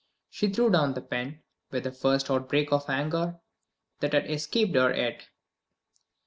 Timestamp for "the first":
1.83-2.31